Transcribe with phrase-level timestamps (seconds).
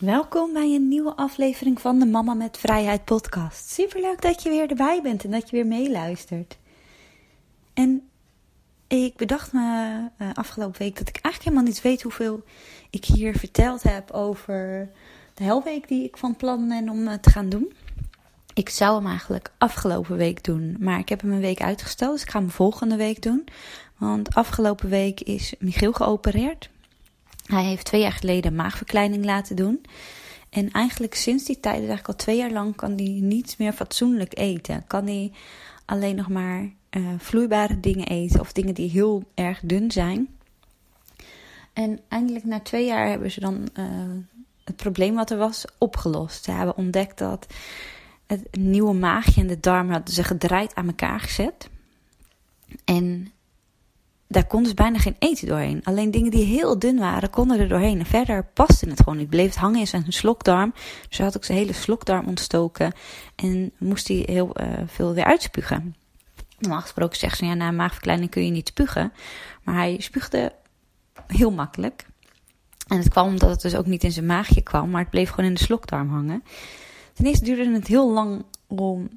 [0.00, 3.70] Welkom bij een nieuwe aflevering van de Mama met Vrijheid podcast.
[3.70, 6.58] Super leuk dat je weer erbij bent en dat je weer meeluistert.
[7.74, 8.08] En
[8.86, 12.42] ik bedacht me uh, afgelopen week dat ik eigenlijk helemaal niet weet hoeveel
[12.90, 14.90] ik hier verteld heb over
[15.34, 17.72] de helweek die ik van plan ben om uh, te gaan doen.
[18.54, 22.22] Ik zou hem eigenlijk afgelopen week doen, maar ik heb hem een week uitgesteld, dus
[22.22, 23.44] ik ga hem volgende week doen.
[23.98, 26.70] Want afgelopen week is Michiel geopereerd.
[27.50, 29.80] Hij heeft twee jaar geleden maagverkleining laten doen.
[30.50, 34.38] En eigenlijk sinds die tijd, eigenlijk al twee jaar lang, kan hij niet meer fatsoenlijk
[34.38, 34.84] eten.
[34.86, 35.32] Kan hij
[35.84, 40.28] alleen nog maar uh, vloeibare dingen eten of dingen die heel erg dun zijn.
[41.72, 43.84] En eindelijk na twee jaar hebben ze dan uh,
[44.64, 46.44] het probleem wat er was opgelost.
[46.44, 47.46] Ze hebben ontdekt dat
[48.26, 51.68] het nieuwe maagje en de darmen hadden ze gedraaid aan elkaar gezet.
[52.84, 53.32] En
[54.32, 55.80] daar kon dus bijna geen eten doorheen.
[55.84, 57.98] Alleen dingen die heel dun waren, konden er doorheen.
[57.98, 59.28] En verder paste het gewoon niet.
[59.28, 60.74] Bleef het hangen in zijn slokdarm.
[61.08, 62.92] Dus had ook zijn hele slokdarm ontstoken.
[63.34, 65.94] En moest hij heel uh, veel weer uitspugen.
[66.58, 69.12] Normaal gesproken zegt ze, ja, na een maagverkleining kun je niet spugen.
[69.62, 70.52] Maar hij spuugde
[71.26, 72.06] heel makkelijk.
[72.86, 75.30] En het kwam omdat het dus ook niet in zijn maagje kwam, maar het bleef
[75.30, 76.42] gewoon in de slokdarm hangen.
[77.12, 79.08] Ten eerste duurde het heel lang om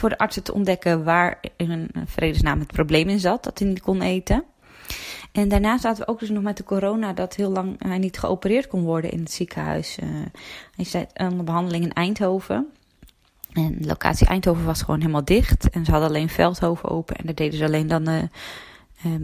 [0.00, 3.80] voor de artsen te ontdekken waar in vredesnaam het probleem in zat, dat hij niet
[3.80, 4.44] kon eten.
[5.32, 8.18] En daarna zaten we ook dus nog met de corona dat heel lang hij niet
[8.18, 9.98] geopereerd kon worden in het ziekenhuis.
[10.02, 10.08] Uh,
[10.76, 12.66] hij zat onder behandeling in Eindhoven.
[13.52, 15.70] En de locatie Eindhoven was gewoon helemaal dicht.
[15.70, 17.16] En ze hadden alleen Veldhoven open.
[17.16, 18.22] En daar deden ze alleen dan uh,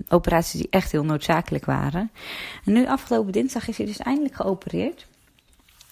[0.08, 2.10] operaties die echt heel noodzakelijk waren.
[2.64, 5.06] En nu afgelopen dinsdag is hij dus eindelijk geopereerd.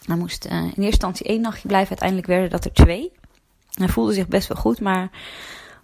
[0.04, 1.88] Hij moest in eerste instantie één nachtje blijven.
[1.88, 3.12] Uiteindelijk werden dat er twee.
[3.74, 5.10] Hij voelde zich best wel goed, maar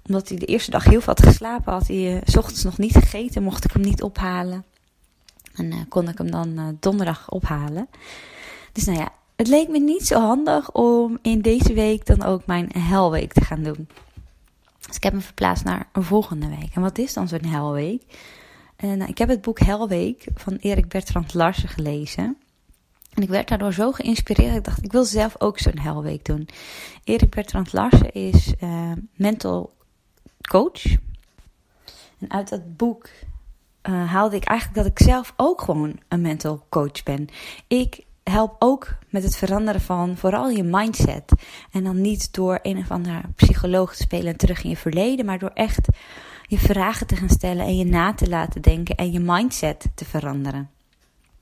[0.06, 2.78] omdat hij de eerste dag heel veel had geslapen, had hij uh, s ochtends nog
[2.78, 4.64] niet gegeten, mocht ik hem niet ophalen.
[5.54, 7.88] En uh, kon ik hem dan uh, donderdag ophalen.
[8.72, 12.46] Dus nou ja, het leek me niet zo handig om in deze week dan ook
[12.46, 13.88] mijn helweek te gaan doen.
[14.86, 16.74] Dus ik heb hem verplaatst naar een volgende week.
[16.74, 18.02] En wat is dan zo'n helweek?
[18.80, 22.36] nou, ik heb het boek Helweek van Erik Bertrand Larsen gelezen.
[23.10, 24.56] En ik werd daardoor zo geïnspireerd.
[24.56, 26.48] Ik dacht, ik wil zelf ook zo'n helweek doen.
[27.04, 29.72] Erik Bertrand Larsen is uh, mental
[30.48, 30.84] coach.
[32.18, 33.08] En uit dat boek
[33.88, 37.28] uh, haalde ik eigenlijk dat ik zelf ook gewoon een mental coach ben.
[37.66, 41.32] Ik help ook met het veranderen van vooral je mindset.
[41.70, 45.26] En dan niet door een of andere psycholoog te spelen en terug in je verleden,
[45.26, 45.88] maar door echt
[46.42, 50.04] je vragen te gaan stellen en je na te laten denken en je mindset te
[50.04, 50.70] veranderen.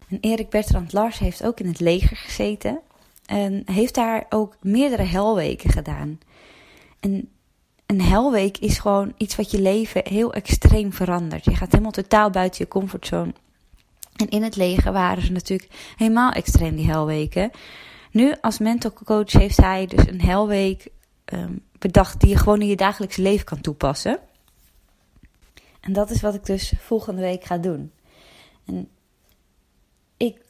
[0.08, 2.80] En Erik Bertrand Lars heeft ook in het leger gezeten.
[3.26, 6.18] En heeft daar ook meerdere helweken gedaan.
[7.00, 7.28] En
[7.86, 11.44] een helweek is gewoon iets wat je leven heel extreem verandert.
[11.44, 13.32] Je gaat helemaal totaal buiten je comfortzone.
[14.16, 17.50] En in het leger waren ze natuurlijk helemaal extreem die helweken.
[18.10, 20.88] Nu als mental coach heeft hij dus een helweek
[21.32, 24.18] um, bedacht die je gewoon in je dagelijks leven kan toepassen.
[25.80, 27.92] En dat is wat ik dus volgende week ga doen.
[28.66, 28.88] En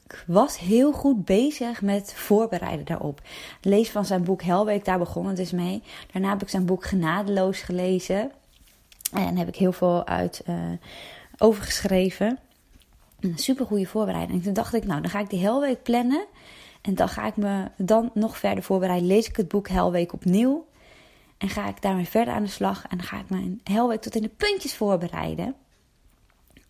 [0.08, 3.22] ik was heel goed bezig met voorbereiden daarop.
[3.60, 5.82] Lees van zijn boek Helweek, daar begon het dus mee.
[6.12, 8.30] Daarna heb ik zijn boek Genadeloos gelezen.
[9.12, 10.56] En heb ik heel veel uit uh,
[11.38, 12.38] overgeschreven.
[13.20, 14.38] Een super goede voorbereiding.
[14.38, 16.26] En toen dacht ik, nou, dan ga ik die Helweek plannen.
[16.82, 19.08] En dan ga ik me dan nog verder voorbereiden.
[19.08, 20.66] Lees ik het boek Helweek opnieuw.
[21.38, 22.84] En ga ik daarmee verder aan de slag.
[22.88, 25.54] En dan ga ik mijn Helweek tot in de puntjes voorbereiden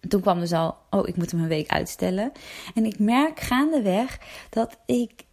[0.09, 2.33] toen kwam dus al, oh, ik moet hem een week uitstellen.
[2.75, 4.19] En ik merk gaandeweg
[4.51, 5.27] dat ik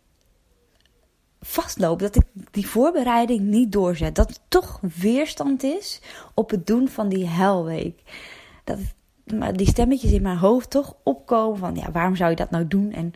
[1.39, 4.15] vastloop, dat ik die voorbereiding niet doorzet.
[4.15, 6.01] Dat er toch weerstand is
[6.33, 8.01] op het doen van die helweek.
[8.63, 8.79] Dat,
[9.53, 12.91] die stemmetjes in mijn hoofd toch opkomen van ja, waarom zou je dat nou doen?
[12.91, 13.13] En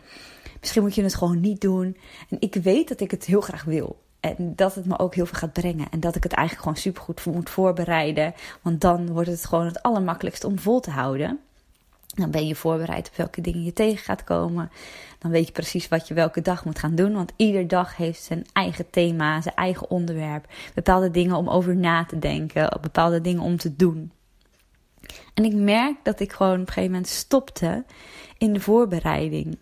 [0.60, 1.98] misschien moet je het gewoon niet doen.
[2.30, 4.00] En ik weet dat ik het heel graag wil.
[4.20, 5.88] En dat het me ook heel veel gaat brengen.
[5.92, 8.34] En dat ik het eigenlijk gewoon supergoed moet voorbereiden.
[8.62, 11.40] Want dan wordt het gewoon het allermakkelijkst om vol te houden.
[12.16, 14.72] Dan ben je voorbereid op welke dingen je tegen gaat komen.
[15.20, 17.14] Dan weet je precies wat je welke dag moet gaan doen.
[17.14, 20.46] Want ieder dag heeft zijn eigen thema, zijn eigen onderwerp.
[20.74, 22.78] Bepaalde dingen om over na te denken.
[22.82, 24.12] Bepaalde dingen om te doen.
[25.34, 27.84] En ik merk dat ik gewoon op een gegeven moment stopte
[28.38, 29.58] in de voorbereiding.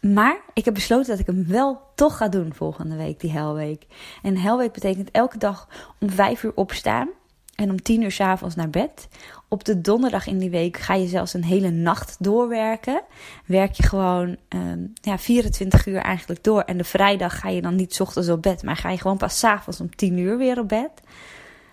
[0.00, 3.86] Maar ik heb besloten dat ik hem wel toch ga doen volgende week, die helweek.
[4.22, 5.68] En helweek betekent elke dag
[6.00, 7.08] om vijf uur opstaan
[7.54, 9.08] en om tien uur s avonds naar bed.
[9.48, 13.02] Op de donderdag in die week ga je zelfs een hele nacht doorwerken.
[13.46, 14.60] Werk je gewoon uh,
[14.92, 16.60] ja, 24 uur eigenlijk door.
[16.60, 19.38] En de vrijdag ga je dan niet ochtends op bed, maar ga je gewoon pas
[19.38, 20.90] s avonds om 10 uur weer op bed.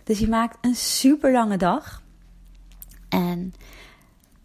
[0.04, 2.02] Dus je maakt een super lange dag.
[3.10, 3.54] En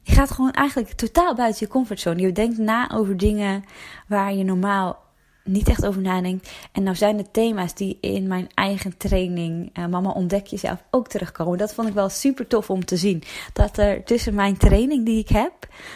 [0.03, 2.21] je gaat gewoon eigenlijk totaal buiten je comfortzone.
[2.21, 3.65] Je denkt na over dingen
[4.07, 5.03] waar je normaal
[5.45, 6.51] niet echt over nadenkt.
[6.73, 11.09] En nou zijn de thema's die in mijn eigen training uh, Mama Ontdek Jezelf ook
[11.09, 11.59] terugkomen.
[11.59, 13.23] Dat vond ik wel super tof om te zien.
[13.53, 15.53] Dat er tussen mijn training die ik heb,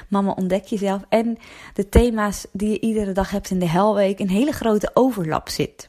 [0.08, 1.38] Mama Ontdek Jezelf, en
[1.74, 5.86] de thema's die je iedere dag hebt in de Helweek, een hele grote overlap zit.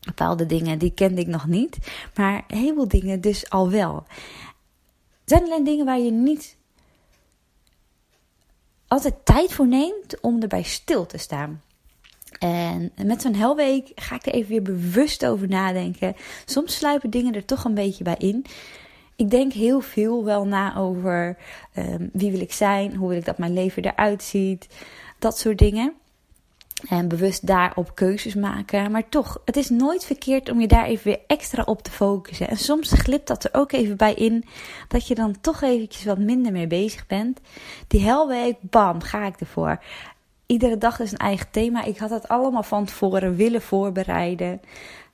[0.00, 1.78] Bepaalde dingen die kende ik nog niet,
[2.14, 4.04] maar een heleboel dingen dus al wel.
[5.24, 6.56] Zijn alleen dingen waar je niet
[8.88, 11.62] altijd tijd voor neemt om erbij stil te staan.
[12.38, 16.14] En met zo'n helweek ga ik er even weer bewust over nadenken.
[16.44, 18.44] Soms sluipen dingen er toch een beetje bij in.
[19.16, 21.36] Ik denk heel veel wel na over
[21.78, 24.68] um, wie wil ik zijn, hoe wil ik dat mijn leven eruit ziet,
[25.18, 25.92] dat soort dingen.
[26.88, 28.90] En bewust daarop keuzes maken.
[28.90, 32.48] Maar toch, het is nooit verkeerd om je daar even weer extra op te focussen.
[32.48, 34.44] En soms glipt dat er ook even bij in.
[34.88, 37.40] Dat je dan toch eventjes wat minder mee bezig bent.
[37.86, 39.82] Die helweek, bam, ga ik ervoor.
[40.48, 41.84] Iedere dag is een eigen thema.
[41.84, 44.60] Ik had het allemaal van tevoren willen voorbereiden.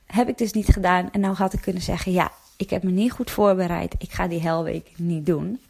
[0.06, 1.08] Heb ik dus niet gedaan.
[1.12, 3.94] En nou had ik kunnen zeggen, ja, ik heb me niet goed voorbereid.
[3.98, 5.60] Ik ga die helweek niet doen.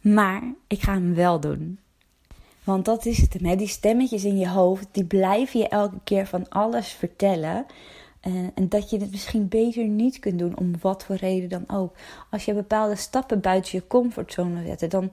[0.00, 1.78] Maar ik ga hem wel doen.
[2.64, 3.58] Want dat is het.
[3.58, 7.66] Die stemmetjes in je hoofd, die blijven je elke keer van alles vertellen.
[8.26, 11.78] Uh, en dat je het misschien beter niet kunt doen, om wat voor reden dan
[11.78, 11.94] ook.
[12.30, 15.10] Als je bepaalde stappen buiten je comfortzone zet, dan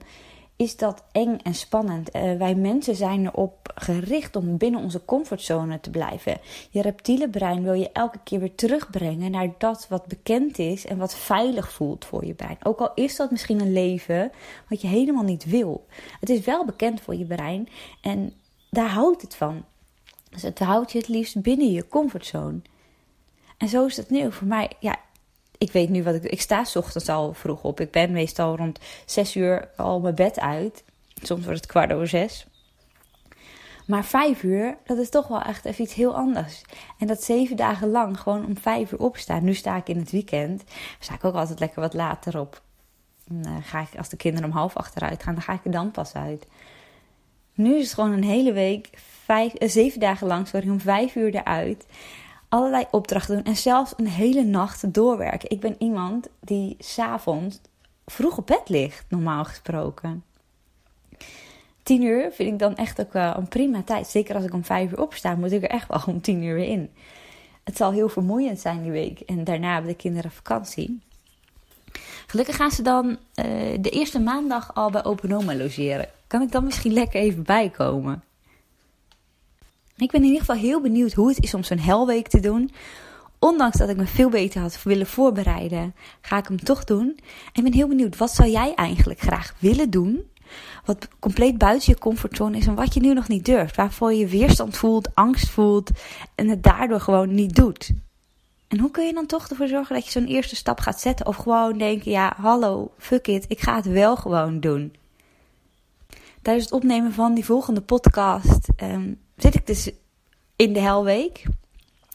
[0.58, 2.14] is dat eng en spannend.
[2.14, 6.40] Uh, wij mensen zijn erop gericht om binnen onze comfortzone te blijven.
[6.70, 10.98] Je reptiele brein wil je elke keer weer terugbrengen naar dat wat bekend is en
[10.98, 12.56] wat veilig voelt voor je brein.
[12.62, 14.32] Ook al is dat misschien een leven
[14.68, 15.86] wat je helemaal niet wil.
[16.20, 17.68] Het is wel bekend voor je brein
[18.00, 18.32] en
[18.70, 19.64] daar houdt het van.
[20.30, 22.60] Dus het houdt je het liefst binnen je comfortzone.
[23.58, 24.70] En zo is het nu voor mij.
[24.80, 24.96] Ja,
[25.58, 26.24] ik weet nu wat ik.
[26.24, 27.80] Ik sta s ochtends al vroeg op.
[27.80, 30.84] Ik ben meestal rond zes uur al mijn bed uit.
[31.22, 32.46] Soms wordt het kwart over zes.
[33.86, 36.62] Maar vijf uur, dat is toch wel echt even iets heel anders.
[36.98, 39.44] En dat zeven dagen lang gewoon om vijf uur opstaan.
[39.44, 40.64] Nu sta ik in het weekend.
[40.98, 42.62] Sta ik ook altijd lekker wat later op.
[43.24, 45.90] Dan ga ik, als de kinderen om half achteruit gaan, dan ga ik er dan
[45.90, 46.46] pas uit.
[47.54, 48.90] Nu is het gewoon een hele week,
[49.24, 51.86] vijf, eh, zeven dagen lang, sorry, om vijf uur eruit
[52.48, 55.50] allerlei opdrachten doen en zelfs een hele nacht doorwerken.
[55.50, 57.60] Ik ben iemand die s'avonds
[58.06, 60.24] vroeg op bed ligt, normaal gesproken.
[61.82, 64.06] Tien uur vind ik dan echt ook een prima tijd.
[64.06, 66.54] Zeker als ik om vijf uur opsta, moet ik er echt wel om tien uur
[66.54, 66.90] weer in.
[67.64, 69.20] Het zal heel vermoeiend zijn die week.
[69.20, 71.00] En daarna hebben de kinderen vakantie.
[72.26, 73.16] Gelukkig gaan ze dan uh,
[73.80, 76.08] de eerste maandag al bij Openoma logeren.
[76.26, 78.22] Kan ik dan misschien lekker even bijkomen?
[79.98, 82.70] Ik ben in ieder geval heel benieuwd hoe het is om zo'n helweek te doen.
[83.38, 87.18] Ondanks dat ik me veel beter had willen voorbereiden, ga ik hem toch doen.
[87.52, 90.22] En ben heel benieuwd, wat zou jij eigenlijk graag willen doen?
[90.84, 93.76] Wat compleet buiten je comfortzone is en wat je nu nog niet durft.
[93.76, 95.90] Waarvoor je weerstand voelt, angst voelt
[96.34, 97.90] en het daardoor gewoon niet doet.
[98.68, 101.26] En hoe kun je dan toch ervoor zorgen dat je zo'n eerste stap gaat zetten?
[101.26, 104.94] Of gewoon denken, ja, hallo, fuck it, ik ga het wel gewoon doen.
[106.42, 109.90] Tijdens het opnemen van die volgende podcast ehm, zit ik dus
[110.56, 111.42] in de helweek.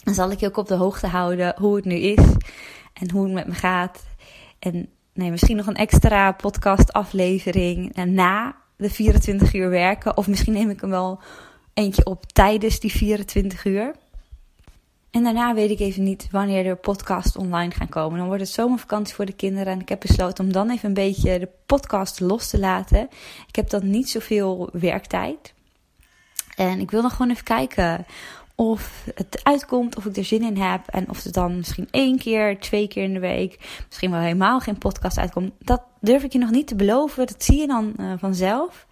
[0.04, 2.26] Dan zal ik je ook op de hoogte houden hoe het nu is
[2.94, 4.06] en hoe het met me gaat.
[4.60, 10.18] En nee, misschien nog een extra podcast aflevering na de 24 uur werken.
[10.18, 11.20] Of misschien neem ik hem wel
[11.74, 13.96] eentje op tijdens die 24 uur.
[15.12, 18.18] En daarna weet ik even niet wanneer de podcast online gaan komen.
[18.18, 19.74] Dan wordt het zomervakantie voor de kinderen.
[19.74, 23.10] En ik heb besloten om dan even een beetje de podcast los te laten.
[23.48, 25.54] Ik heb dan niet zoveel werktijd.
[26.56, 28.06] En ik wil nog gewoon even kijken
[28.56, 30.88] of het uitkomt, of ik er zin in heb.
[30.88, 34.60] En of het dan misschien één keer, twee keer in de week, misschien wel helemaal
[34.60, 35.52] geen podcast uitkomt.
[35.60, 37.28] Dat durf ik je nog niet te beloven.
[37.28, 38.88] Dat zie je dan uh, vanzelf.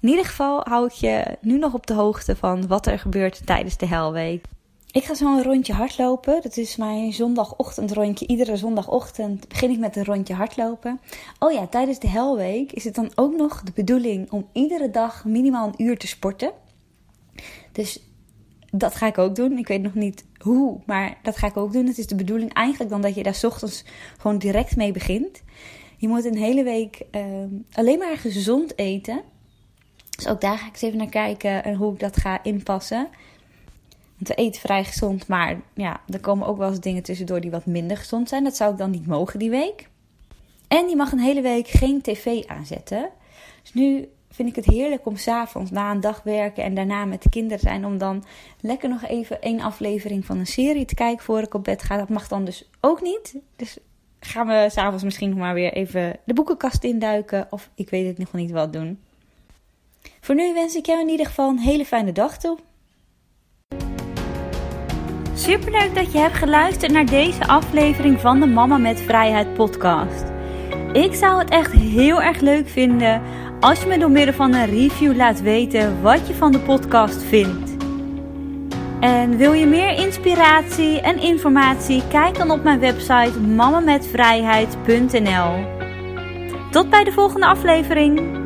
[0.00, 3.46] In ieder geval hou ik je nu nog op de hoogte van wat er gebeurt
[3.46, 4.44] tijdens de Helweek.
[4.90, 6.42] Ik ga zo een rondje hardlopen.
[6.42, 8.26] Dat is mijn zondagochtendrondje.
[8.26, 11.00] Iedere zondagochtend begin ik met een rondje hardlopen.
[11.38, 15.24] Oh ja, tijdens de Helweek is het dan ook nog de bedoeling om iedere dag
[15.24, 16.52] minimaal een uur te sporten.
[17.72, 18.00] Dus
[18.70, 19.58] dat ga ik ook doen.
[19.58, 21.86] Ik weet nog niet hoe, maar dat ga ik ook doen.
[21.86, 23.84] Het is de bedoeling eigenlijk dan dat je daar ochtends
[24.18, 25.42] gewoon direct mee begint.
[25.96, 27.22] Je moet een hele week uh,
[27.72, 29.22] alleen maar gezond eten.
[30.16, 33.08] Dus ook daar ga ik eens even naar kijken en hoe ik dat ga inpassen.
[34.16, 37.50] Want we eten vrij gezond, maar ja, er komen ook wel eens dingen tussendoor die
[37.50, 38.44] wat minder gezond zijn.
[38.44, 39.88] Dat zou ik dan niet mogen die week.
[40.68, 43.10] En je mag een hele week geen tv aanzetten.
[43.62, 47.22] Dus nu vind ik het heerlijk om s'avonds na een dag werken en daarna met
[47.22, 47.86] de kinderen zijn.
[47.86, 48.24] Om dan
[48.60, 51.96] lekker nog even één aflevering van een serie te kijken voor ik op bed ga.
[51.96, 53.36] Dat mag dan dus ook niet.
[53.56, 53.78] Dus
[54.20, 57.46] gaan we s'avonds misschien nog maar weer even de boekenkast induiken.
[57.50, 59.00] Of ik weet het nog niet wat doen.
[60.20, 62.58] Voor nu wens ik jou in ieder geval een hele fijne dag toe.
[65.34, 70.24] Superleuk dat je hebt geluisterd naar deze aflevering van de Mama met Vrijheid podcast.
[70.92, 73.22] Ik zou het echt heel erg leuk vinden
[73.62, 77.22] als je me door middel van een review laat weten wat je van de podcast
[77.22, 77.70] vindt.
[79.00, 82.02] En wil je meer inspiratie en informatie?
[82.08, 85.80] Kijk dan op mijn website mamametvrijheid.nl.
[86.70, 88.41] Tot bij de volgende aflevering.